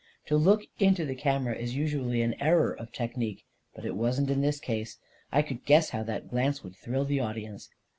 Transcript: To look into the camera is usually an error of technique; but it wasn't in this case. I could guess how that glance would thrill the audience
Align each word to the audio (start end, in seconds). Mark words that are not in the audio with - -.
To 0.25 0.35
look 0.35 0.63
into 0.79 1.05
the 1.05 1.13
camera 1.13 1.55
is 1.55 1.75
usually 1.75 2.23
an 2.23 2.33
error 2.41 2.71
of 2.73 2.91
technique; 2.91 3.45
but 3.75 3.85
it 3.85 3.95
wasn't 3.95 4.31
in 4.31 4.41
this 4.41 4.59
case. 4.59 4.97
I 5.31 5.43
could 5.43 5.63
guess 5.63 5.91
how 5.91 6.01
that 6.01 6.27
glance 6.27 6.63
would 6.63 6.75
thrill 6.75 7.05
the 7.05 7.19
audience 7.19 7.69